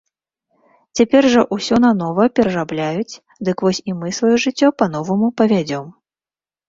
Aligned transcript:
Цяпер 0.99 1.23
жа 1.33 1.41
ўсё 1.57 1.75
нанова 1.83 2.23
перарабляюць, 2.39 3.19
дык 3.51 3.57
вось 3.67 3.83
і 3.93 3.99
мы 4.01 4.07
сваё 4.21 4.35
жыццё 4.45 4.67
па-новаму 4.81 5.27
павядзём. 5.43 5.85